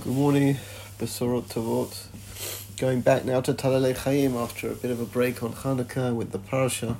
Good 0.00 0.14
morning, 0.14 0.58
Besorot 1.00 1.46
Tovot. 1.46 2.06
Going 2.78 3.00
back 3.00 3.24
now 3.24 3.40
to 3.40 3.52
Talalei 3.52 3.96
Chaim 3.96 4.36
after 4.36 4.70
a 4.70 4.74
bit 4.76 4.92
of 4.92 5.00
a 5.00 5.04
break 5.04 5.42
on 5.42 5.52
Hanukkah 5.52 6.14
with 6.14 6.30
the 6.30 6.38
parasha. 6.38 6.98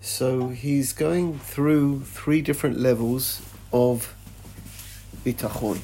So 0.00 0.50
he's 0.50 0.92
going 0.92 1.40
through 1.40 2.02
three 2.02 2.42
different 2.42 2.78
levels 2.78 3.42
of 3.72 4.14
bitachon. 5.24 5.80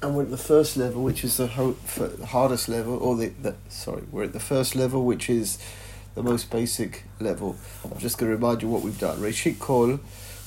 And 0.00 0.14
we're 0.14 0.22
at 0.22 0.30
the 0.30 0.36
first 0.36 0.76
level, 0.76 1.02
which 1.02 1.24
is 1.24 1.38
the 1.38 1.48
hardest 1.48 2.68
level, 2.68 2.96
or 2.96 3.16
the, 3.16 3.30
the 3.30 3.56
sorry, 3.68 4.04
we're 4.12 4.24
at 4.24 4.32
the 4.32 4.38
first 4.38 4.76
level, 4.76 5.04
which 5.04 5.28
is 5.28 5.58
the 6.15 6.23
most 6.23 6.49
basic 6.51 7.03
level. 7.19 7.55
I'm 7.85 7.99
just 7.99 8.17
going 8.17 8.29
to 8.29 8.35
remind 8.35 8.61
you 8.61 8.67
what 8.67 8.81
we've 8.81 8.99
done. 8.99 9.17
Reshit 9.19 9.59
Kol, 9.59 9.97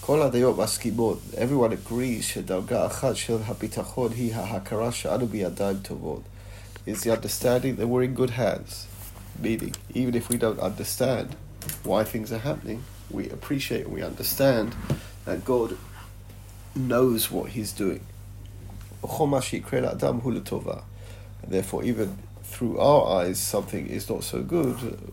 כל 0.01 0.23
הדעות 0.23 0.59
מסכימות, 0.59 1.19
everyone 1.35 1.73
agrees 1.73 2.23
שדרגה 2.23 2.87
אחת 2.87 3.17
של 3.17 3.37
הביטחון 3.45 4.13
היא 4.13 4.35
ההכרה 4.35 4.93
שאנו 4.93 5.27
בידיים 5.27 5.77
טובות. 5.83 6.23
Is 6.87 7.03
the 7.03 7.11
understanding 7.11 7.77
that 7.77 7.89
we're 7.89 8.03
in 8.03 8.15
good 8.15 8.31
hands. 8.31 8.87
Meaning, 9.43 9.75
even 9.95 10.15
if 10.15 10.29
we 10.29 10.37
don't 10.37 10.61
understand 10.61 11.35
why 11.83 12.05
things 12.05 12.31
are 12.31 12.39
happening, 12.39 12.85
we 13.11 13.31
appreciate 13.31 13.87
and 13.87 13.95
we 13.95 14.03
understand 14.03 14.75
that 15.25 15.45
God 15.45 15.77
knows 16.77 17.31
what 17.31 17.51
He's 17.51 17.73
doing. 17.73 18.01
And 19.03 19.33
therefore, 21.49 21.85
even 21.85 22.19
through 22.43 22.79
our 22.79 23.21
eyes, 23.21 23.39
something 23.39 23.87
is 23.87 24.09
not 24.09 24.25
so 24.25 24.43
good, 24.43 25.13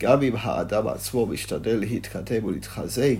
גם 0.00 0.22
אם 0.22 0.32
האדם 0.36 0.88
עצמו 0.88 1.26
משתדל 1.26 1.78
להתקדם 1.80 2.44
ולהתחזק, 2.44 3.16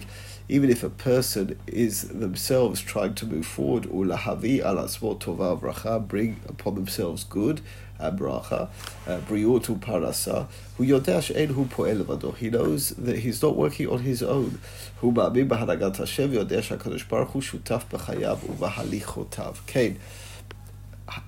even 0.51 0.69
if 0.69 0.83
a 0.83 0.91
person 0.91 1.57
is 1.69 2.09
themselves 2.09 2.81
trying 2.81 3.15
to 3.15 3.25
move 3.25 3.47
forward, 3.47 3.85
ulahavi 3.85 4.61
alasmo 4.61 5.17
tova 5.21 5.57
bracha, 5.61 6.05
bring 6.09 6.41
upon 6.49 6.75
themselves 6.75 7.23
good 7.23 7.61
and 8.01 8.19
bracha, 8.19 8.69
uh, 9.07 9.19
briut 9.29 9.67
parasa, 9.79 10.49
hu 10.77 10.85
yodesh 10.85 11.31
ein 11.37 11.51
hu 11.51 11.67
poel 11.67 12.03
levado. 12.03 12.35
He 12.35 12.51
knows 12.51 12.91
that 12.91 13.19
he's 13.21 13.41
not 13.43 13.57
working 13.57 13.89
on 13.89 14.01
his 14.01 14.25
own. 14.25 14.59
Hu 15.01 15.13
ma'amin 15.13 15.47
b'hanagat 15.49 15.99
Hashem, 15.99 16.33
yodesh 16.33 16.77
HaKadosh 16.77 17.09
Baruch 17.09 17.29
Hu 17.29 17.41
shutaf 17.41 17.85
b'chayav 17.85 18.39
ubahalichotav. 18.39 19.65
Kain. 19.67 20.01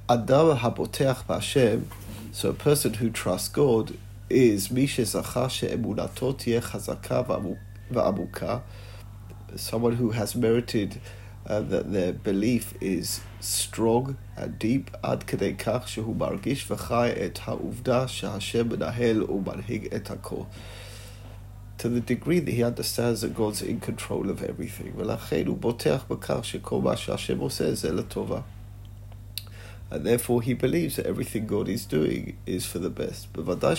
Adam 0.09 0.57
haboteach 0.57 1.27
b'Hashem, 1.27 1.85
so 2.33 2.49
a 2.49 2.55
person 2.55 2.95
who 2.95 3.11
trusts 3.11 3.49
God 3.49 3.97
is 4.31 4.69
mishe 4.69 5.05
zacha 5.05 5.51
she'emunato 5.51 6.33
tieh 6.35 6.61
chazaka 6.61 7.25
v'amuka, 7.91 8.63
someone 9.57 9.97
who 9.97 10.11
has 10.11 10.35
merited 10.35 11.01
uh, 11.47 11.61
that 11.61 11.93
their 11.93 12.13
belief 12.13 12.75
is 12.81 13.21
strong 13.41 14.17
and 14.37 14.59
deep 14.59 14.91
עד 15.03 15.23
כדי 15.23 15.55
כך 15.55 15.89
שהוא 15.89 16.17
מרגיש 16.17 16.71
וחי 16.71 17.11
את 17.27 17.39
העובדה 17.45 18.09
שהשם 18.09 18.69
מנהל 18.69 19.23
ומנהיג 19.23 19.95
את 19.95 20.11
הכל. 20.11 20.45
To 21.79 21.89
the 21.89 22.01
degree 22.01 22.39
that 22.39 22.53
he 22.53 22.63
understands 22.63 23.23
that 23.23 23.35
God's 23.35 23.61
in 23.61 23.81
control 23.81 24.31
of 24.31 24.43
everything. 24.43 24.93
ולכן 24.97 25.47
הוא 25.47 25.57
בוטח 25.59 26.05
בכך 26.11 26.45
שכל 26.45 26.81
מה 26.81 26.97
שהשם 26.97 27.39
עושה 27.39 27.75
זה 27.75 27.93
לטובה. 27.93 28.41
and 29.90 30.06
therefore 30.06 30.42
he 30.42 30.54
believes 30.54 30.98
that 30.98 31.06
everything 31.06 31.48
God 31.48 31.70
is 31.70 31.86
doing 31.86 32.38
is 32.46 32.66
for 32.66 32.80
the 32.80 32.90
best. 32.90 33.32
But 33.32 33.48
it 33.48 33.74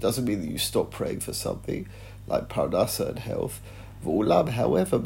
doesn't 0.00 0.24
mean 0.24 0.40
that 0.40 0.50
you 0.50 0.58
stop 0.58 0.90
praying 0.90 1.20
for 1.20 1.32
something 1.32 1.88
like 2.26 2.48
parnasa 2.48 3.08
and 3.08 3.18
health. 3.18 3.60
However, 4.04 4.96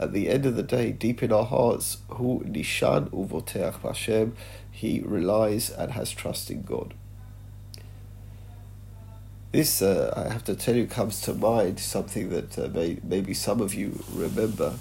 at 0.00 0.12
the 0.12 0.28
end 0.28 0.46
of 0.46 0.54
the 0.54 0.62
day, 0.62 0.92
deep 0.92 1.22
in 1.24 1.32
our 1.32 1.44
hearts, 1.44 1.98
who 2.10 2.44
nishan 2.46 4.32
he 4.70 5.00
relies 5.04 5.70
and 5.70 5.90
has 5.92 6.12
trust 6.12 6.52
in 6.52 6.62
God. 6.62 6.94
This, 9.50 9.82
uh, 9.82 10.12
I 10.14 10.32
have 10.32 10.44
to 10.44 10.54
tell 10.54 10.76
you, 10.76 10.86
comes 10.86 11.20
to 11.22 11.32
mind 11.34 11.80
something 11.80 12.28
that 12.28 12.56
uh, 12.58 12.68
may, 12.68 12.98
maybe 13.02 13.34
some 13.34 13.60
of 13.60 13.74
you 13.74 14.04
remember. 14.12 14.74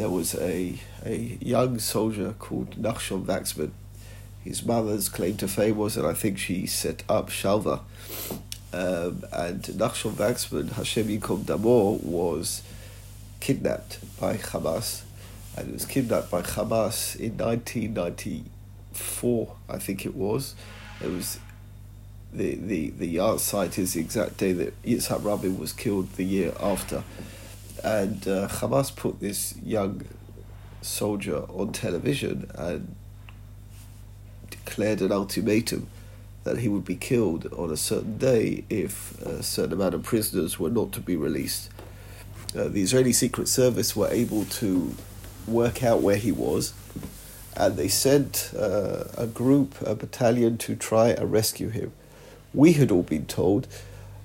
There 0.00 0.08
was 0.08 0.34
a, 0.34 0.80
a 1.04 1.36
young 1.42 1.78
soldier 1.78 2.34
called 2.38 2.82
Nachshon 2.82 3.26
Waxman. 3.26 3.72
His 4.42 4.64
mother's 4.64 5.10
claim 5.10 5.36
to 5.36 5.46
fame 5.46 5.76
was 5.76 5.96
that 5.96 6.06
I 6.06 6.14
think 6.14 6.38
she 6.38 6.64
set 6.64 7.02
up 7.06 7.28
Shalva, 7.28 7.80
um, 8.72 9.24
and 9.30 9.62
Nachshon 9.62 10.12
Waxman, 10.12 10.72
Hashem 10.72 11.06
Yikom 11.06 11.44
Damo, 11.44 11.98
was 12.02 12.62
kidnapped 13.40 13.98
by 14.18 14.38
Hamas, 14.38 15.02
and 15.54 15.68
it 15.68 15.74
was 15.74 15.84
kidnapped 15.84 16.30
by 16.30 16.40
Hamas 16.40 17.14
in 17.20 17.36
1994, 17.36 19.56
I 19.68 19.78
think 19.78 20.06
it 20.06 20.14
was. 20.14 20.54
It 21.02 21.08
was 21.08 21.38
the 22.32 22.54
the 22.54 22.88
the 22.88 23.16
yahrzeit 23.16 23.78
is 23.78 23.92
the 23.92 24.00
exact 24.00 24.38
day 24.38 24.54
that 24.54 24.82
Yitzhak 24.82 25.22
Rabin 25.22 25.58
was 25.58 25.74
killed 25.74 26.10
the 26.14 26.24
year 26.24 26.54
after, 26.58 27.04
and 27.84 28.26
uh, 28.26 28.48
Hamas 28.48 28.94
put 28.94 29.20
this 29.20 29.54
young 29.62 30.02
soldier 30.82 31.44
on 31.48 31.72
television 31.72 32.50
and 32.54 32.94
declared 34.50 35.02
an 35.02 35.12
ultimatum 35.12 35.88
that 36.44 36.58
he 36.58 36.68
would 36.68 36.84
be 36.84 36.96
killed 36.96 37.52
on 37.52 37.70
a 37.70 37.76
certain 37.76 38.16
day 38.16 38.64
if 38.70 39.20
a 39.20 39.42
certain 39.42 39.74
amount 39.74 39.94
of 39.94 40.02
prisoners 40.02 40.58
were 40.58 40.70
not 40.70 40.92
to 40.92 41.00
be 41.00 41.16
released. 41.16 41.70
Uh, 42.56 42.64
the 42.68 42.80
Israeli 42.80 43.12
Secret 43.12 43.46
Service 43.46 43.94
were 43.94 44.08
able 44.08 44.44
to 44.46 44.94
work 45.46 45.82
out 45.84 46.00
where 46.00 46.16
he 46.16 46.32
was, 46.32 46.72
and 47.56 47.76
they 47.76 47.88
sent 47.88 48.52
uh, 48.56 49.04
a 49.16 49.26
group, 49.26 49.80
a 49.82 49.94
battalion, 49.94 50.56
to 50.58 50.74
try 50.74 51.08
and 51.10 51.30
rescue 51.30 51.68
him. 51.68 51.92
We 52.54 52.72
had 52.72 52.90
all 52.90 53.02
been 53.02 53.26
told, 53.26 53.68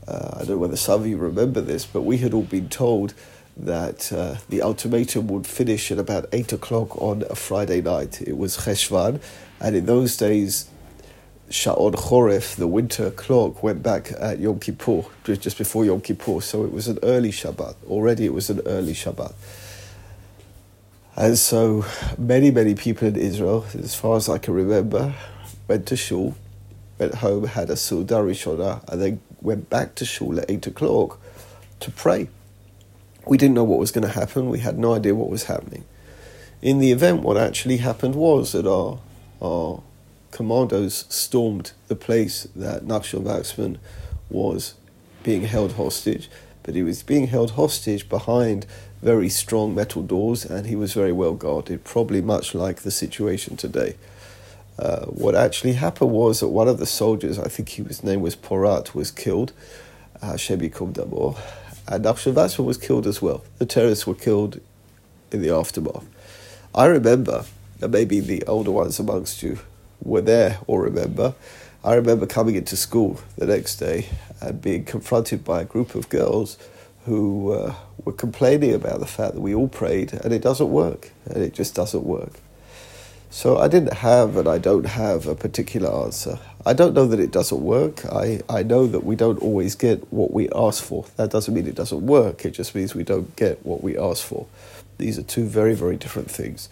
uh, 0.08 0.30
I 0.34 0.38
don't 0.40 0.50
know 0.50 0.58
whether 0.58 0.78
some 0.78 1.02
of 1.02 1.08
you 1.08 1.18
remember 1.18 1.62
this, 1.62 1.86
but 1.86 2.02
we 2.02 2.18
had 2.18 2.34
all 2.34 2.44
been 2.44 2.70
told 2.70 3.14
that 3.58 4.12
uh, 4.12 4.36
the 4.50 4.62
ultimatum 4.62 5.28
would 5.28 5.48
finish 5.48 5.92
at 5.92 5.98
about 5.98 6.26
8 6.34 6.54
o'clock 6.54 7.02
on 7.02 7.24
a 7.30 7.36
Friday 7.36 7.82
night. 7.82 8.22
It 8.22 8.38
was 8.38 8.58
Cheshvan, 8.58 9.22
and 9.60 9.76
in 9.76 9.86
those 9.86 10.18
days, 10.18 10.70
Sha'on 11.50 11.96
Choref, 11.96 12.56
the 12.56 12.68
winter 12.68 13.12
clock, 13.12 13.62
went 13.62 13.84
back 13.84 14.12
at 14.20 14.40
Yom 14.40 14.60
Kippur, 14.60 15.04
just 15.24 15.58
before 15.58 15.86
Yom 15.86 16.02
Kippur. 16.02 16.42
So 16.42 16.66
it 16.66 16.72
was 16.72 16.88
an 16.88 16.98
early 17.04 17.32
Shabbat. 17.32 17.76
Already 17.88 18.26
it 18.26 18.34
was 18.34 18.50
an 18.50 18.62
early 18.66 18.94
Shabbat. 18.94 19.34
And 21.16 21.38
so 21.38 21.86
many, 22.18 22.52
many 22.52 22.76
people 22.76 23.08
in 23.08 23.16
Israel, 23.16 23.66
as 23.74 23.96
far 23.96 24.18
as 24.18 24.28
I 24.28 24.38
can 24.38 24.54
remember, 24.54 25.14
went 25.68 25.86
to 25.88 25.96
Shul, 25.96 26.36
went 27.00 27.16
home, 27.16 27.46
had 27.46 27.70
a 27.70 27.78
Suda 27.78 28.16
Rishonah, 28.16 28.88
and 28.90 29.02
then 29.02 29.22
went 29.42 29.70
back 29.70 29.96
to 29.96 30.06
Shul 30.06 30.40
at 30.40 30.50
8 30.50 30.68
o'clock 30.68 31.22
to 31.80 31.92
pray. 31.92 32.28
We 33.28 33.38
didn't 33.38 33.56
know 33.56 33.64
what 33.64 33.80
was 33.80 33.92
going 33.92 34.08
to 34.08 34.14
happen. 34.14 34.50
We 34.50 34.60
had 34.60 34.78
no 34.78 34.94
idea 34.94 35.16
what 35.16 35.30
was 35.30 35.46
happening. 35.46 35.84
In 36.62 36.80
the 36.80 36.92
event, 36.92 37.22
what 37.22 37.38
actually 37.38 37.78
happened 37.78 38.16
was 38.16 38.52
that 38.52 38.68
our, 38.68 39.00
our 39.42 39.82
commandos 40.32 41.06
stormed 41.10 41.72
the 41.88 41.96
place 41.96 42.48
that 42.56 42.84
Nachshon 42.84 43.24
Waxman 43.24 43.78
was 44.30 44.76
being 45.24 45.44
held 45.44 45.74
hostage, 45.74 46.30
but 46.64 46.76
he 46.76 46.84
was 46.84 47.04
being 47.04 47.28
held 47.28 47.52
hostage 47.52 48.08
behind 48.10 48.66
very 49.02 49.30
strong 49.30 49.76
metal 49.76 50.02
doors 50.02 50.46
and 50.46 50.66
he 50.68 50.76
was 50.76 50.94
very 50.94 51.12
well 51.12 51.34
guarded, 51.34 51.84
probably 51.84 52.22
much 52.22 52.56
like 52.56 52.82
the 52.82 52.92
situation 52.92 53.56
today. 53.56 53.96
Uh, 54.78 55.06
what 55.06 55.36
actually 55.36 55.74
happened 55.74 56.12
was 56.12 56.42
that 56.42 56.50
one 56.50 56.68
of 56.68 56.80
the 56.80 56.86
soldiers, 56.86 57.40
I 57.40 57.48
think 57.48 57.70
his 57.70 58.04
name 58.04 58.22
was 58.22 58.36
Porat, 58.36 58.94
was 58.94 59.12
killed, 59.12 59.54
uh, 60.22 60.36
and 61.88 62.04
Nachshon 62.04 62.66
was 62.66 62.78
killed 62.78 63.08
as 63.08 63.22
well. 63.22 63.44
The 63.60 63.66
terrorists 63.66 64.08
were 64.08 64.16
killed 64.16 64.60
in 65.32 65.42
the 65.42 65.50
aftermath. 65.50 66.06
I 66.74 66.86
remember, 66.86 67.46
and 67.82 67.92
maybe 67.92 68.20
the 68.20 68.44
older 68.44 68.72
ones 68.72 69.00
amongst 69.00 69.44
you 69.44 69.60
were 70.02 70.22
there 70.22 70.60
or 70.68 70.82
remember. 70.82 71.36
I 71.84 71.96
remember 71.96 72.26
coming 72.26 72.56
into 72.56 72.76
school 72.76 73.20
the 73.38 73.46
next 73.46 73.76
day 73.76 74.08
and 74.42 74.62
being 74.62 74.86
confronted 74.86 75.44
by 75.44 75.62
a 75.62 75.66
group 75.66 75.94
of 75.96 76.10
girls 76.10 76.58
who 77.06 77.52
uh, 77.52 77.76
were 78.04 78.14
complaining 78.14 78.74
about 78.74 79.00
the 79.00 79.06
fact 79.06 79.36
that 79.36 79.42
we 79.42 79.54
all 79.54 79.68
prayed 79.68 80.14
and 80.14 80.34
it 80.34 80.42
doesn't 80.42 80.72
work, 80.72 81.12
and 81.26 81.44
it 81.44 81.54
just 81.54 81.76
doesn't 81.76 82.04
work. 82.04 82.40
So 83.36 83.58
I 83.58 83.68
didn't 83.68 83.96
have 83.96 84.38
and 84.38 84.48
I 84.48 84.60
don't 84.60 84.86
have 84.86 85.28
a 85.28 85.36
particular 85.36 85.92
answer. 86.06 86.40
I 86.66 86.72
don't 86.72 86.94
know 86.94 87.06
that 87.06 87.20
it 87.20 87.32
doesn't 87.32 87.60
work. 87.60 88.06
I, 88.06 88.40
I 88.48 88.64
know 88.64 88.88
that 88.88 89.04
we 89.04 89.18
don't 89.18 89.40
always 89.40 89.76
get 89.76 90.10
what 90.10 90.32
we 90.32 90.48
ask 90.56 90.82
for. 90.82 91.06
That 91.18 91.32
doesn't 91.32 91.54
mean 91.54 91.68
it 91.68 91.76
doesn't 91.76 92.06
work, 92.06 92.46
it 92.46 92.52
just 92.52 92.74
means 92.74 92.96
we 92.96 93.04
don't 93.04 93.36
get 93.36 93.66
what 93.66 93.84
we 93.84 93.98
ask 93.98 94.26
for. 94.26 94.48
These 95.00 95.20
are 95.20 95.24
two 95.24 95.48
very, 95.48 95.76
very 95.76 95.98
different 95.98 96.32
things. 96.32 96.70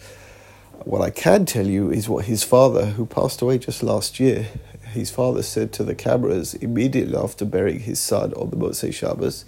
What 0.84 1.02
I 1.02 1.10
can 1.10 1.44
tell 1.44 1.66
you 1.66 1.90
is 1.90 2.08
what 2.08 2.24
his 2.24 2.44
father, 2.44 2.86
who 2.86 3.04
passed 3.04 3.42
away 3.42 3.58
just 3.58 3.82
last 3.82 4.18
year, 4.18 4.48
his 4.84 5.10
father 5.10 5.42
said 5.42 5.70
to 5.74 5.84
the 5.84 5.94
cameras 5.94 6.54
immediately 6.54 7.14
after 7.14 7.44
burying 7.44 7.80
his 7.80 8.00
son 8.00 8.32
on 8.32 8.48
the 8.48 8.56
Motzei 8.56 8.94
Shabbos. 8.94 9.44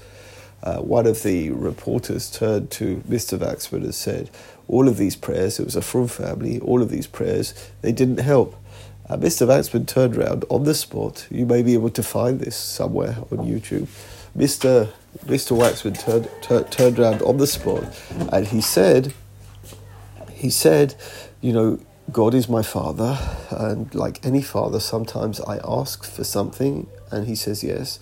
Uh, 0.63 0.79
one 0.79 1.07
of 1.07 1.23
the 1.23 1.51
reporters 1.51 2.31
turned 2.31 2.71
to 2.73 3.03
Mr. 3.09 3.39
Waxman 3.39 3.85
and 3.85 3.95
said, 3.95 4.31
all 4.69 4.89
of 4.89 4.97
these 4.97 5.15
prayers, 5.15 5.61
it 5.61 5.65
was 5.65 5.77
a 5.77 5.83
Frum 5.83 6.09
family, 6.09 6.59
all 6.61 6.83
of 6.83 6.91
these 6.91 7.07
prayers, 7.07 7.55
they 7.83 7.93
didn't 7.93 8.19
help. 8.19 8.57
Uh, 9.09 9.17
Mr. 9.17 9.47
Waxman 9.47 9.87
turned 9.87 10.17
around 10.17 10.45
on 10.51 10.65
the 10.65 10.75
spot. 10.75 11.27
You 11.31 11.47
may 11.47 11.63
be 11.63 11.75
able 11.75 11.91
to 11.91 12.03
find 12.03 12.41
this 12.41 12.57
somewhere 12.57 13.17
on 13.31 13.39
YouTube. 13.39 13.87
Mr. 14.37 14.89
Mr. 15.25 15.57
Waxman 15.57 15.99
turned, 15.99 16.29
tur- 16.43 16.65
turned 16.65 16.99
around 16.99 17.23
on 17.23 17.39
the 17.39 17.47
spot 17.47 17.85
and 18.33 18.47
he 18.49 18.61
said, 18.61 19.15
he 20.33 20.51
said, 20.51 20.95
you 21.41 21.53
know, 21.53 21.79
God 22.13 22.35
is 22.35 22.49
my 22.49 22.63
father, 22.63 23.19
and 23.51 23.93
like 23.95 24.25
any 24.25 24.43
father, 24.43 24.79
sometimes 24.79 25.41
I 25.41 25.59
ask 25.65 26.05
for 26.05 26.23
something 26.23 26.87
and 27.11 27.27
he 27.27 27.35
says 27.35 27.65
yes, 27.65 27.99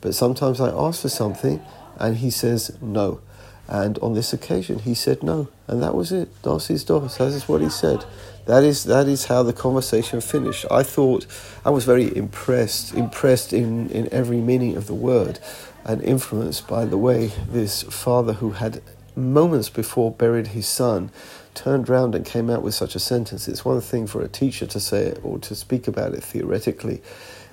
but 0.00 0.14
sometimes 0.14 0.60
I 0.60 0.70
ask 0.70 1.02
for 1.02 1.08
something 1.08 1.60
and 2.00 2.16
he 2.16 2.30
says 2.30 2.76
no. 2.80 3.20
And 3.68 3.98
on 4.00 4.14
this 4.14 4.32
occasion, 4.32 4.80
he 4.80 4.94
said 4.94 5.22
no, 5.22 5.46
and 5.68 5.80
that 5.80 5.94
was 5.94 6.10
it. 6.10 6.28
Das. 6.42 6.66
That 6.66 7.32
is 7.32 7.48
what 7.48 7.60
he 7.60 7.70
said. 7.70 8.04
That 8.46 8.64
is 8.64 8.82
that 8.84 9.06
is 9.06 9.26
how 9.26 9.44
the 9.44 9.52
conversation 9.52 10.20
finished. 10.20 10.66
I 10.70 10.82
thought 10.82 11.26
I 11.64 11.70
was 11.70 11.84
very 11.84 12.16
impressed, 12.16 12.94
impressed 12.94 13.52
in 13.52 13.88
in 13.90 14.12
every 14.12 14.38
meaning 14.38 14.76
of 14.76 14.88
the 14.88 14.94
word, 14.94 15.38
and 15.84 16.02
influenced 16.02 16.66
by 16.66 16.84
the 16.84 16.98
way 16.98 17.30
this 17.48 17.84
father 17.84 18.32
who 18.32 18.52
had 18.52 18.82
moments 19.14 19.68
before 19.68 20.10
buried 20.10 20.48
his 20.48 20.66
son 20.66 21.10
turned 21.54 21.88
round 21.88 22.14
and 22.14 22.24
came 22.24 22.48
out 22.48 22.62
with 22.62 22.74
such 22.74 22.94
a 22.94 22.98
sentence. 22.98 23.46
It's 23.46 23.64
one 23.64 23.80
thing 23.80 24.06
for 24.06 24.22
a 24.22 24.28
teacher 24.28 24.66
to 24.66 24.80
say 24.80 25.04
it 25.04 25.20
or 25.22 25.38
to 25.40 25.54
speak 25.54 25.86
about 25.86 26.14
it 26.14 26.22
theoretically. 26.22 27.02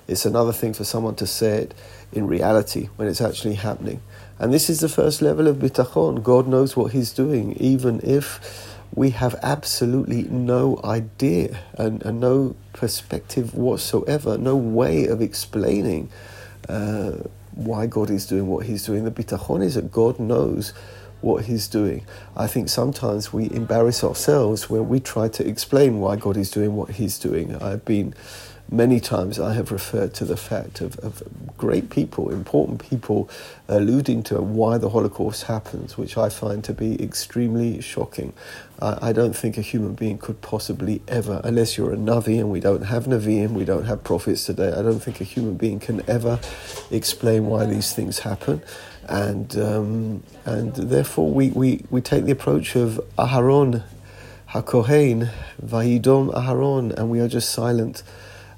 It's 0.08 0.24
another 0.24 0.52
thing 0.52 0.72
for 0.72 0.84
someone 0.84 1.14
to 1.16 1.26
say 1.26 1.58
it 1.58 1.74
in 2.12 2.26
reality 2.26 2.88
when 2.96 3.06
it's 3.06 3.20
actually 3.20 3.54
happening. 3.54 4.00
And 4.38 4.52
this 4.52 4.70
is 4.70 4.80
the 4.80 4.88
first 4.88 5.20
level 5.20 5.46
of 5.46 5.58
bitachon. 5.58 6.22
God 6.22 6.48
knows 6.48 6.76
what 6.76 6.92
He's 6.92 7.12
doing, 7.12 7.52
even 7.58 8.00
if 8.02 8.74
we 8.94 9.10
have 9.10 9.34
absolutely 9.42 10.22
no 10.22 10.80
idea 10.82 11.60
and, 11.74 12.02
and 12.04 12.20
no 12.20 12.56
perspective 12.72 13.54
whatsoever, 13.54 14.38
no 14.38 14.56
way 14.56 15.06
of 15.06 15.20
explaining 15.20 16.10
uh, 16.70 17.12
why 17.52 17.86
God 17.86 18.08
is 18.08 18.26
doing 18.26 18.46
what 18.46 18.64
He's 18.64 18.86
doing. 18.86 19.04
The 19.04 19.10
bitachon 19.10 19.62
is 19.62 19.74
that 19.74 19.92
God 19.92 20.18
knows 20.18 20.72
what 21.20 21.44
He's 21.44 21.68
doing. 21.68 22.06
I 22.36 22.46
think 22.46 22.68
sometimes 22.68 23.32
we 23.32 23.50
embarrass 23.50 24.02
ourselves 24.02 24.70
when 24.70 24.88
we 24.88 25.00
try 25.00 25.28
to 25.28 25.46
explain 25.46 26.00
why 26.00 26.16
God 26.16 26.36
is 26.36 26.50
doing 26.50 26.76
what 26.76 26.92
He's 26.92 27.18
doing. 27.18 27.56
I've 27.56 27.84
been 27.84 28.14
many 28.70 29.00
times 29.00 29.40
I 29.40 29.54
have 29.54 29.72
referred 29.72 30.12
to 30.14 30.24
the 30.24 30.36
fact 30.36 30.80
of, 30.80 30.98
of 30.98 31.22
great 31.56 31.90
people, 31.90 32.30
important 32.30 32.80
people, 32.80 33.30
alluding 33.66 34.22
to 34.24 34.42
why 34.42 34.78
the 34.78 34.90
Holocaust 34.90 35.44
happens, 35.44 35.96
which 35.96 36.16
I 36.16 36.28
find 36.28 36.62
to 36.64 36.74
be 36.74 37.02
extremely 37.02 37.80
shocking. 37.80 38.34
I, 38.80 39.08
I 39.08 39.12
don't 39.12 39.34
think 39.34 39.56
a 39.56 39.62
human 39.62 39.94
being 39.94 40.18
could 40.18 40.40
possibly 40.42 41.00
ever, 41.08 41.40
unless 41.44 41.78
you're 41.78 41.92
a 41.92 41.96
Navi 41.96 42.38
and 42.38 42.50
we 42.50 42.60
don't 42.60 42.82
have 42.82 43.04
Naviim, 43.04 43.52
we 43.52 43.64
don't 43.64 43.84
have 43.84 44.04
prophets 44.04 44.44
today, 44.44 44.72
I 44.72 44.82
don't 44.82 45.00
think 45.00 45.20
a 45.20 45.24
human 45.24 45.56
being 45.56 45.80
can 45.80 46.02
ever 46.08 46.38
explain 46.90 47.46
why 47.46 47.64
these 47.64 47.94
things 47.94 48.20
happen. 48.20 48.62
And, 49.08 49.56
um, 49.56 50.22
and 50.44 50.74
therefore, 50.74 51.30
we, 51.30 51.48
we, 51.50 51.84
we 51.90 52.02
take 52.02 52.24
the 52.24 52.32
approach 52.32 52.76
of 52.76 53.00
Aharon, 53.18 53.82
HaKohen, 54.50 55.30
Vayidom 55.64 56.34
Aharon, 56.34 56.92
and 56.92 57.08
we 57.08 57.20
are 57.20 57.28
just 57.28 57.50
silent 57.50 58.02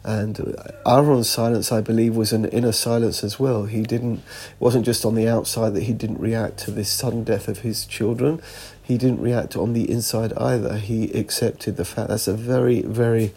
and 0.02 0.56
Aaron's 0.86 1.28
silence, 1.28 1.70
I 1.70 1.80
believe, 1.80 2.16
was 2.16 2.32
an 2.32 2.46
inner 2.46 2.72
silence 2.72 3.22
as 3.22 3.38
well. 3.38 3.64
He 3.64 3.82
didn't, 3.82 4.18
it 4.18 4.60
wasn't 4.60 4.86
just 4.86 5.04
on 5.04 5.14
the 5.14 5.28
outside 5.28 5.74
that 5.74 5.82
he 5.82 5.92
didn't 5.92 6.20
react 6.20 6.58
to 6.60 6.70
this 6.70 6.90
sudden 6.90 7.22
death 7.22 7.48
of 7.48 7.58
his 7.58 7.84
children. 7.84 8.40
He 8.82 8.96
didn't 8.96 9.20
react 9.20 9.56
on 9.56 9.74
the 9.74 9.90
inside 9.90 10.32
either. 10.38 10.78
He 10.78 11.10
accepted 11.12 11.76
the 11.76 11.84
fact 11.84 12.08
that's 12.08 12.28
a 12.28 12.34
very, 12.34 12.80
very 12.82 13.34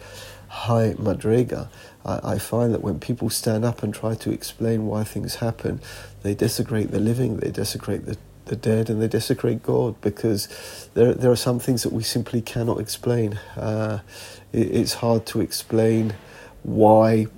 high 0.48 0.94
madrega. 0.94 1.68
I, 2.04 2.20
I 2.34 2.38
find 2.38 2.72
that 2.72 2.82
when 2.82 2.98
people 2.98 3.28
stand 3.28 3.64
up 3.64 3.82
and 3.82 3.92
try 3.92 4.14
to 4.14 4.32
explain 4.32 4.86
why 4.86 5.04
things 5.04 5.36
happen, 5.36 5.80
they 6.22 6.34
desecrate 6.34 6.90
the 6.90 7.00
living, 7.00 7.38
they 7.38 7.50
desecrate 7.50 8.06
the 8.06 8.16
the 8.46 8.56
dead 8.56 8.90
and 8.90 9.00
they 9.00 9.08
desecrate 9.08 9.62
God 9.62 9.98
because 10.00 10.48
there 10.94 11.14
there 11.14 11.30
are 11.30 11.36
some 11.36 11.58
things 11.58 11.82
that 11.82 11.92
we 11.92 12.02
simply 12.02 12.42
cannot 12.42 12.78
explain. 12.78 13.38
Uh, 13.56 14.00
it, 14.52 14.70
it's 14.70 14.94
hard 14.94 15.26
to 15.26 15.40
explain 15.40 16.14
why 16.64 17.28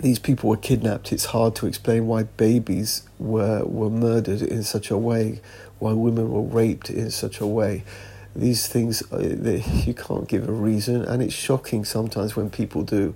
these 0.00 0.18
people 0.18 0.50
were 0.50 0.56
kidnapped. 0.56 1.12
It's 1.12 1.26
hard 1.26 1.56
to 1.56 1.66
explain 1.66 2.06
why 2.06 2.24
babies 2.24 3.02
were 3.18 3.64
were 3.64 3.90
murdered 3.90 4.42
in 4.42 4.62
such 4.62 4.90
a 4.90 4.98
way, 4.98 5.40
why 5.78 5.92
women 5.92 6.30
were 6.30 6.42
raped 6.42 6.90
in 6.90 7.10
such 7.10 7.40
a 7.40 7.46
way. 7.46 7.82
These 8.36 8.66
things 8.68 9.02
uh, 9.12 9.18
you 9.84 9.94
can't 9.94 10.28
give 10.28 10.48
a 10.48 10.52
reason, 10.52 11.02
and 11.02 11.22
it's 11.22 11.34
shocking 11.34 11.84
sometimes 11.84 12.36
when 12.36 12.50
people 12.50 12.82
do. 12.82 13.14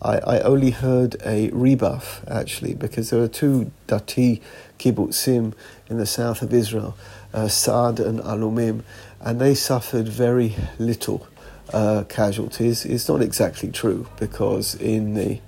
I, 0.00 0.18
I 0.18 0.40
only 0.40 0.70
heard 0.70 1.16
a 1.26 1.50
rebuff 1.50 2.22
actually 2.28 2.74
because 2.74 3.10
there 3.10 3.20
are 3.20 3.28
two 3.28 3.72
Dati 3.88 4.40
kibbutzim 4.78 5.54
in 5.90 5.98
the 5.98 6.06
south 6.06 6.40
of 6.40 6.54
Israel, 6.54 6.96
uh, 7.34 7.48
Saad 7.48 7.98
and 7.98 8.20
Alumim, 8.20 8.84
and 9.20 9.40
they 9.40 9.54
suffered 9.54 10.08
very 10.08 10.54
little 10.78 11.26
uh, 11.72 12.04
casualties 12.08 12.84
is 12.84 13.08
not 13.08 13.22
exactly 13.22 13.70
true 13.70 14.06
because 14.18 14.74
in 14.74 15.14
the 15.14 15.40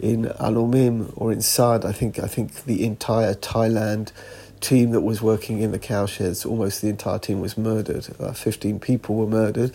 in 0.00 0.26
Alumim 0.38 1.12
or 1.16 1.32
in 1.32 1.40
Saad, 1.40 1.84
I 1.84 1.92
think 1.92 2.18
I 2.18 2.26
think 2.26 2.64
the 2.64 2.84
entire 2.84 3.34
Thailand 3.34 4.12
team 4.60 4.90
that 4.90 5.02
was 5.02 5.22
working 5.22 5.60
in 5.60 5.70
the 5.70 5.78
cowsheds, 5.78 6.44
almost 6.44 6.82
the 6.82 6.88
entire 6.88 7.18
team 7.18 7.40
was 7.40 7.56
murdered. 7.56 8.04
Fifteen 8.36 8.78
people 8.80 9.16
were 9.16 9.26
murdered, 9.26 9.72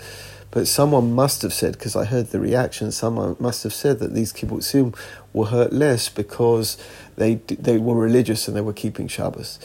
but 0.51 0.67
someone 0.67 1.13
must 1.13 1.41
have 1.41 1.53
said 1.53 1.73
because 1.73 1.95
I 1.95 2.05
heard 2.05 2.27
the 2.27 2.39
reaction. 2.39 2.91
Someone 2.91 3.35
must 3.39 3.63
have 3.63 3.73
said 3.73 3.99
that 3.99 4.13
these 4.13 4.31
kibbutzim 4.33 4.95
were 5.33 5.47
hurt 5.47 5.73
less 5.73 6.09
because 6.09 6.77
they 7.15 7.35
they 7.35 7.77
were 7.77 7.95
religious 7.95 8.47
and 8.47 8.55
they 8.55 8.61
were 8.61 8.73
keeping 8.73 9.07
Shabbos. 9.07 9.59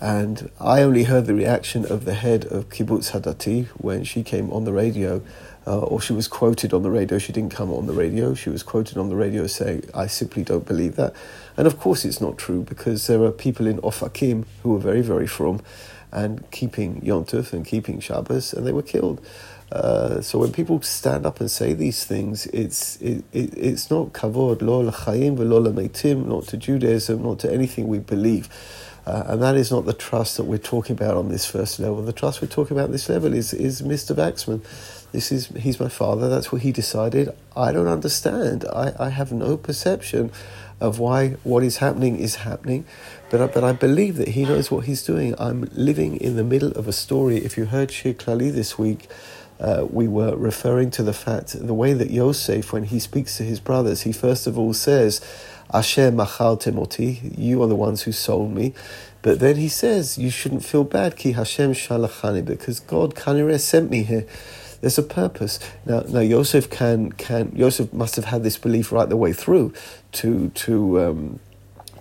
And 0.00 0.50
I 0.60 0.82
only 0.82 1.04
heard 1.04 1.26
the 1.26 1.34
reaction 1.34 1.86
of 1.90 2.04
the 2.04 2.14
head 2.14 2.44
of 2.46 2.68
Kibbutz 2.68 3.12
Hadati 3.12 3.68
when 3.78 4.04
she 4.04 4.22
came 4.22 4.50
on 4.52 4.64
the 4.64 4.72
radio 4.72 5.22
uh, 5.66 5.80
or 5.80 6.00
she 6.00 6.12
was 6.12 6.28
quoted 6.28 6.72
on 6.74 6.82
the 6.82 6.90
radio. 6.90 7.18
She 7.18 7.32
didn't 7.32 7.52
come 7.52 7.72
on 7.72 7.86
the 7.86 7.92
radio. 7.92 8.34
She 8.34 8.50
was 8.50 8.62
quoted 8.62 8.98
on 8.98 9.08
the 9.08 9.16
radio 9.16 9.46
saying, 9.46 9.88
I 9.94 10.06
simply 10.06 10.42
don't 10.42 10.66
believe 10.66 10.96
that. 10.96 11.14
And 11.56 11.66
of 11.66 11.78
course, 11.78 12.04
it's 12.04 12.20
not 12.20 12.36
true 12.36 12.62
because 12.62 13.06
there 13.06 13.22
are 13.22 13.32
people 13.32 13.66
in 13.66 13.78
Ofakim 13.78 14.44
who 14.62 14.76
are 14.76 14.80
very, 14.80 15.00
very 15.00 15.26
frum 15.26 15.60
and 16.12 16.48
keeping 16.50 17.00
Yontuf 17.00 17.52
and 17.52 17.66
keeping 17.66 17.98
Shabbos, 18.00 18.52
and 18.52 18.66
they 18.66 18.72
were 18.72 18.82
killed. 18.82 19.20
Uh, 19.72 20.20
so 20.20 20.38
when 20.38 20.52
people 20.52 20.80
stand 20.82 21.26
up 21.26 21.40
and 21.40 21.50
say 21.50 21.72
these 21.72 22.04
things, 22.04 22.46
it's 22.46 22.96
it, 23.00 23.24
it, 23.32 23.56
it's 23.56 23.90
not 23.90 24.12
kavod, 24.12 24.62
lo 24.62 24.80
l'chaim 24.80 25.36
v'lo 25.36 25.60
l'meitim, 25.60 26.26
not 26.26 26.44
to 26.44 26.56
Judaism, 26.56 27.22
not 27.22 27.40
to 27.40 27.52
anything 27.52 27.88
we 27.88 27.98
believe. 27.98 28.48
Uh, 29.06 29.24
and 29.26 29.42
that 29.42 29.56
is 29.56 29.70
not 29.70 29.84
the 29.84 29.92
trust 29.92 30.36
that 30.36 30.44
we're 30.44 30.56
talking 30.56 30.94
about 30.94 31.16
on 31.16 31.28
this 31.28 31.44
first 31.44 31.78
level. 31.78 32.00
The 32.02 32.12
trust 32.12 32.40
we're 32.40 32.48
talking 32.48 32.76
about 32.76 32.90
this 32.90 33.08
level 33.08 33.34
is, 33.34 33.52
is 33.52 33.82
Mr. 33.82 34.14
Waxman. 34.14 34.62
This 35.14 35.30
is 35.30 35.46
he's 35.64 35.78
my 35.78 35.88
father. 35.88 36.28
That's 36.28 36.50
what 36.50 36.62
he 36.62 36.72
decided. 36.72 37.28
I 37.56 37.70
don't 37.70 37.86
understand. 37.86 38.64
I, 38.64 38.92
I 38.98 39.10
have 39.10 39.30
no 39.30 39.56
perception 39.56 40.32
of 40.80 40.98
why 40.98 41.36
what 41.44 41.62
is 41.62 41.76
happening 41.76 42.18
is 42.18 42.34
happening, 42.48 42.84
but 43.30 43.40
I, 43.40 43.46
but 43.46 43.62
I 43.62 43.72
believe 43.72 44.16
that 44.16 44.30
he 44.36 44.42
knows 44.44 44.72
what 44.72 44.86
he's 44.86 45.04
doing. 45.04 45.36
I'm 45.38 45.68
living 45.72 46.16
in 46.16 46.34
the 46.34 46.42
middle 46.42 46.72
of 46.72 46.88
a 46.88 46.92
story. 46.92 47.36
If 47.36 47.56
you 47.56 47.66
heard 47.66 47.90
Shiur 47.90 48.14
Klali 48.16 48.52
this 48.52 48.76
week, 48.76 49.08
uh, 49.60 49.86
we 49.88 50.08
were 50.08 50.34
referring 50.34 50.90
to 50.90 51.04
the 51.04 51.12
fact 51.12 51.48
the 51.64 51.74
way 51.74 51.92
that 51.92 52.10
Yosef, 52.10 52.72
when 52.72 52.82
he 52.82 52.98
speaks 52.98 53.36
to 53.36 53.44
his 53.44 53.60
brothers, 53.60 54.02
he 54.02 54.10
first 54.10 54.48
of 54.48 54.58
all 54.58 54.74
says, 54.74 55.20
"Asher 55.72 56.10
mechartem 56.10 56.76
oti," 56.76 57.10
you 57.38 57.62
are 57.62 57.68
the 57.68 57.76
ones 57.76 58.02
who 58.02 58.10
sold 58.10 58.52
me. 58.52 58.74
But 59.22 59.38
then 59.38 59.56
he 59.64 59.68
says, 59.68 60.18
"You 60.18 60.30
shouldn't 60.30 60.64
feel 60.64 60.82
bad, 60.82 61.14
ki 61.14 61.32
Hashem 61.32 61.72
shalachani," 61.74 62.44
because 62.44 62.80
God 62.80 63.14
kanireh 63.14 63.60
sent 63.60 63.90
me 63.90 64.02
here. 64.02 64.26
There's 64.80 64.98
a 64.98 65.02
purpose. 65.02 65.58
Now, 65.86 66.00
now 66.08 66.20
Yosef 66.20 66.70
can 66.70 67.12
can 67.12 67.52
Yosef 67.54 67.92
must 67.92 68.16
have 68.16 68.26
had 68.26 68.42
this 68.42 68.58
belief 68.58 68.92
right 68.92 69.08
the 69.08 69.16
way 69.16 69.32
through 69.32 69.72
to 70.12 70.50
to 70.50 71.00
um, 71.00 71.40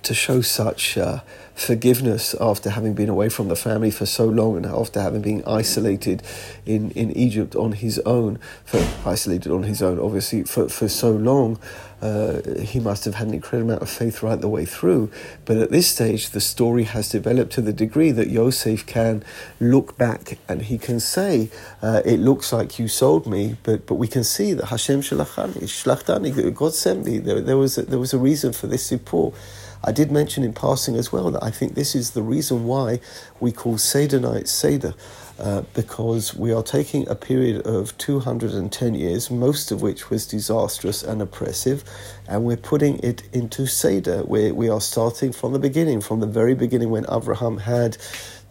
to 0.03 0.13
show 0.13 0.41
such 0.41 0.97
uh, 0.97 1.19
forgiveness 1.55 2.35
after 2.39 2.71
having 2.71 2.93
been 2.93 3.09
away 3.09 3.29
from 3.29 3.47
the 3.47 3.55
family 3.55 3.91
for 3.91 4.05
so 4.05 4.25
long 4.25 4.57
and 4.57 4.65
after 4.65 5.01
having 5.01 5.21
been 5.21 5.43
isolated 5.45 6.23
in, 6.65 6.91
in 6.91 7.11
Egypt 7.11 7.55
on 7.55 7.73
his 7.73 7.99
own, 7.99 8.39
for, 8.65 8.85
isolated 9.05 9.51
on 9.51 9.63
his 9.63 9.81
own, 9.81 9.99
obviously, 9.99 10.43
for, 10.43 10.67
for 10.69 10.87
so 10.87 11.11
long. 11.11 11.59
Uh, 12.01 12.41
he 12.59 12.81
must 12.81 13.05
have 13.05 13.15
had 13.15 13.29
an 13.29 13.33
incredible 13.33 13.69
amount 13.71 13.81
of 13.81 13.89
faith 13.89 14.21
right 14.21 14.41
the 14.41 14.49
way 14.49 14.65
through. 14.65 15.09
But 15.45 15.55
at 15.55 15.71
this 15.71 15.87
stage, 15.87 16.31
the 16.31 16.41
story 16.41 16.83
has 16.83 17.07
developed 17.07 17.53
to 17.53 17.61
the 17.61 17.71
degree 17.71 18.11
that 18.11 18.27
Yosef 18.27 18.85
can 18.85 19.23
look 19.61 19.97
back 19.97 20.37
and 20.49 20.63
he 20.63 20.77
can 20.77 20.99
say, 20.99 21.49
uh, 21.81 22.01
It 22.03 22.19
looks 22.19 22.51
like 22.51 22.77
you 22.77 22.89
sold 22.89 23.25
me, 23.25 23.55
but, 23.63 23.87
but 23.87 23.95
we 23.95 24.09
can 24.09 24.25
see 24.25 24.51
that 24.51 24.65
Hashem 24.65 24.99
shalachani, 24.99 25.63
shlachtani, 25.63 26.53
God 26.53 26.73
sent 26.73 27.05
me. 27.05 27.19
There, 27.19 27.39
there, 27.39 27.57
was 27.57 27.77
a, 27.77 27.83
there 27.83 27.99
was 27.99 28.13
a 28.13 28.19
reason 28.19 28.51
for 28.51 28.67
this 28.67 28.85
support. 28.85 29.33
I 29.83 29.91
did 29.91 30.11
mention 30.11 30.43
in 30.43 30.53
passing 30.53 30.95
as 30.95 31.11
well 31.11 31.31
that 31.31 31.43
I 31.43 31.51
think 31.51 31.75
this 31.75 31.93
is 31.93 32.11
the 32.11 32.21
reason 32.21 32.65
why 32.65 32.99
we 33.39 33.51
call 33.51 33.77
Seder 33.77 34.19
night 34.19 34.47
Seder. 34.47 34.93
Uh, 35.39 35.63
because 35.73 36.35
we 36.35 36.53
are 36.53 36.61
taking 36.61 37.09
a 37.09 37.15
period 37.15 37.65
of 37.65 37.97
210 37.97 38.93
years, 38.93 39.31
most 39.31 39.71
of 39.71 39.81
which 39.81 40.11
was 40.11 40.27
disastrous 40.27 41.01
and 41.01 41.23
oppressive, 41.23 41.83
and 42.27 42.45
we're 42.45 42.55
putting 42.55 42.99
it 42.99 43.23
into 43.33 43.65
Seder, 43.65 44.19
where 44.19 44.53
we 44.53 44.69
are 44.69 44.79
starting 44.79 45.31
from 45.31 45.51
the 45.51 45.57
beginning, 45.57 46.01
from 46.01 46.19
the 46.19 46.27
very 46.27 46.53
beginning 46.53 46.91
when 46.91 47.05
Abraham 47.11 47.57
had 47.57 47.97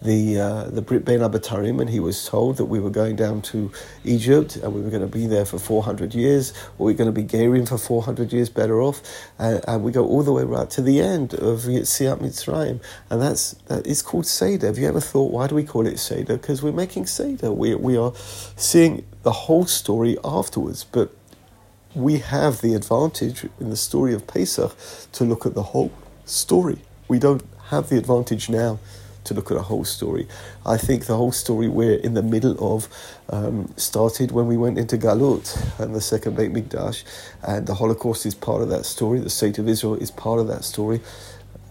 the 0.03 0.41
uh, 0.41 0.65
the 0.65 0.83
Brit 0.83 1.05
Bein 1.05 1.21
HaBetarim, 1.21 1.81
and 1.81 1.89
he 1.89 2.01
was 2.01 2.27
told 2.27 2.57
that 2.57 2.65
we 2.67 2.81
were 2.81 2.91
going 2.91 3.17
down 3.17 3.43
to 3.43 3.71
Egypt 4.05 4.57
and 4.57 4.75
we 4.75 4.81
were 4.81 4.91
going 4.91 5.03
to 5.03 5.09
be 5.09 5.27
there 5.27 5.45
for 5.45 5.59
400 5.59 6.15
years, 6.15 6.53
or 6.79 6.87
we're 6.87 6.95
going 6.95 7.13
to 7.13 7.21
be 7.21 7.25
Gerim 7.25 7.69
for 7.69 7.79
400 7.79 8.33
years 8.33 8.49
better 8.49 8.81
off, 8.81 9.03
and, 9.39 9.63
and, 9.67 9.83
we 9.83 9.93
go 9.93 10.07
all 10.07 10.23
the 10.23 10.33
way 10.33 10.45
right 10.45 10.69
to 10.71 10.83
the 10.83 11.01
end 11.01 11.35
of 11.35 11.61
Yetziat 11.61 12.19
Mitzrayim, 12.19 12.81
and 13.11 13.23
that's 13.23 13.53
that 13.69 13.87
is 13.87 14.03
called 14.03 14.27
Seder. 14.27 14.67
Have 14.67 14.79
you 14.79 14.89
ever 14.89 15.01
thought 15.01 15.33
why 15.33 15.47
do 15.47 15.55
we 15.55 15.65
call 15.65 15.87
it 15.87 15.99
Seder? 15.99 16.37
Because 16.37 16.63
we're 16.63 16.73
making 16.73 17.07
Seder. 17.07 17.53
We 17.53 17.75
we 17.75 17.97
are 17.97 18.13
seeing 18.57 19.05
the 19.23 19.33
whole 19.33 19.67
story 19.67 20.17
afterwards, 20.25 20.85
but 20.85 21.15
we 21.95 22.19
have 22.19 22.61
the 22.61 22.75
advantage 22.75 23.47
in 23.61 23.71
the 23.71 23.77
story 23.77 24.15
of 24.15 24.27
Pesach 24.27 24.75
to 25.13 25.25
look 25.25 25.45
at 25.47 25.55
the 25.55 25.63
whole 25.63 25.93
story. 26.25 26.79
We 27.09 27.19
don't 27.19 27.43
have 27.67 27.89
the 27.89 27.99
advantage 27.99 28.49
now 28.49 28.79
to 29.25 29.35
look 29.35 29.51
at 29.51 29.57
a 29.57 29.63
whole 29.63 29.85
story. 29.85 30.27
I 30.67 30.77
think 30.77 31.07
the 31.07 31.17
whole 31.17 31.33
story 31.33 31.69
we're 31.69 31.99
in 31.99 32.15
the 32.15 32.23
middle 32.23 32.57
of 32.75 32.89
um, 33.31 33.73
started 33.77 34.33
when 34.33 34.47
we 34.47 34.57
went 34.57 34.79
into 34.79 34.97
Galut 34.99 35.81
and 35.81 35.95
the 35.95 36.01
second 36.01 36.37
Beit 36.37 36.53
Mikdash, 36.53 37.05
and 37.43 37.67
the 37.67 37.75
Holocaust 37.75 38.27
is 38.27 38.35
part 38.35 38.63
of 38.63 38.69
that 38.71 38.85
story. 38.85 39.21
The 39.21 39.31
state 39.31 39.59
of 39.59 39.69
Israel 39.69 39.95
is 39.97 40.11
part 40.11 40.41
of 40.41 40.49
that 40.49 40.65
story. 40.65 41.01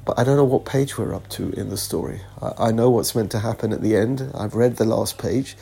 But 0.04 0.18
I 0.18 0.24
don't 0.24 0.36
know 0.36 0.46
what 0.46 0.66
page 0.66 0.98
we're 0.98 1.14
up 1.14 1.30
to 1.30 1.52
in 1.52 1.70
the 1.70 1.78
story. 1.78 2.22
I, 2.42 2.70
I 2.70 2.72
know 2.72 2.90
what's 2.90 3.14
meant 3.14 3.32
to 3.32 3.40
happen 3.40 3.72
at 3.72 3.82
the 3.82 3.96
end. 3.96 4.32
I've 4.34 4.56
read 4.56 4.78
the 4.78 4.86
last 4.86 5.20
page, 5.20 5.56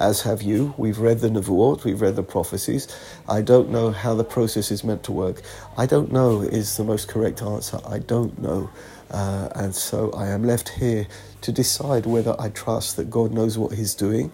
as 0.00 0.22
have 0.22 0.42
you. 0.42 0.74
We've 0.76 0.98
read 0.98 1.20
the 1.20 1.28
Nevuot, 1.28 1.84
we've 1.84 2.00
read 2.00 2.16
the 2.16 2.22
prophecies. 2.22 2.88
I 3.28 3.42
don't 3.42 3.70
know 3.70 3.90
how 3.90 4.14
the 4.14 4.24
process 4.24 4.70
is 4.70 4.84
meant 4.84 5.02
to 5.04 5.12
work. 5.12 5.42
I 5.76 5.86
don't 5.86 6.12
know 6.12 6.40
is 6.42 6.76
the 6.76 6.84
most 6.84 7.08
correct 7.08 7.42
answer. 7.42 7.80
I 7.88 7.98
don't 8.00 8.40
know. 8.40 8.70
Uh, 9.10 9.48
and 9.54 9.74
so 9.74 10.10
I 10.12 10.28
am 10.28 10.44
left 10.44 10.70
here 10.70 11.06
to 11.42 11.52
decide 11.52 12.06
whether 12.06 12.34
I 12.38 12.48
trust 12.50 12.96
that 12.96 13.10
God 13.10 13.32
knows 13.32 13.58
what 13.58 13.72
He's 13.72 13.94
doing 13.94 14.32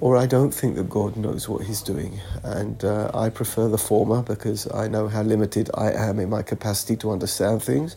or 0.00 0.16
I 0.16 0.26
don't 0.26 0.52
think 0.52 0.76
that 0.76 0.88
God 0.88 1.16
knows 1.16 1.48
what 1.48 1.66
He's 1.66 1.82
doing. 1.82 2.20
And 2.44 2.84
uh, 2.84 3.10
I 3.14 3.30
prefer 3.30 3.68
the 3.68 3.78
former 3.78 4.22
because 4.22 4.70
I 4.72 4.88
know 4.88 5.08
how 5.08 5.22
limited 5.22 5.70
I 5.74 5.92
am 5.92 6.18
in 6.20 6.30
my 6.30 6.42
capacity 6.42 6.96
to 6.98 7.10
understand 7.10 7.62
things. 7.62 7.96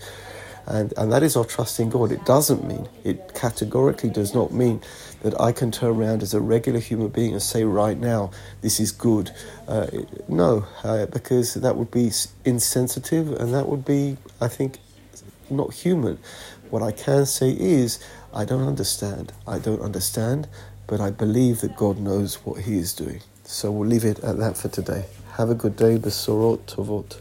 And, 0.71 0.93
and 0.95 1.11
that 1.11 1.21
is 1.21 1.35
our 1.35 1.43
trust 1.43 1.81
in 1.81 1.89
God. 1.89 2.13
It 2.13 2.23
doesn't 2.25 2.63
mean, 2.63 2.87
it 3.03 3.33
categorically 3.33 4.09
does 4.09 4.33
not 4.33 4.53
mean 4.53 4.79
that 5.21 5.39
I 5.39 5.51
can 5.51 5.69
turn 5.69 5.97
around 5.97 6.23
as 6.23 6.33
a 6.33 6.39
regular 6.39 6.79
human 6.79 7.09
being 7.09 7.33
and 7.33 7.41
say, 7.41 7.65
right 7.65 7.97
now, 7.97 8.31
this 8.61 8.79
is 8.79 8.93
good. 8.93 9.31
Uh, 9.67 9.87
no, 10.29 10.65
uh, 10.85 11.07
because 11.07 11.55
that 11.55 11.75
would 11.75 11.91
be 11.91 12.09
insensitive 12.45 13.33
and 13.33 13.53
that 13.53 13.67
would 13.67 13.83
be, 13.83 14.15
I 14.39 14.47
think, 14.47 14.77
not 15.49 15.73
human. 15.73 16.17
What 16.69 16.81
I 16.81 16.93
can 16.93 17.25
say 17.25 17.51
is, 17.51 17.99
I 18.33 18.45
don't 18.45 18.65
understand. 18.65 19.33
I 19.45 19.59
don't 19.59 19.81
understand, 19.81 20.47
but 20.87 21.01
I 21.01 21.11
believe 21.11 21.59
that 21.61 21.75
God 21.75 21.99
knows 21.99 22.35
what 22.45 22.61
He 22.61 22.77
is 22.77 22.93
doing. 22.93 23.19
So 23.43 23.69
we'll 23.71 23.89
leave 23.89 24.05
it 24.05 24.19
at 24.19 24.37
that 24.37 24.55
for 24.55 24.69
today. 24.69 25.03
Have 25.33 25.49
a 25.49 25.55
good 25.55 25.75
day. 25.75 25.97
Besorot 25.97 26.59
Tovot. 26.59 27.19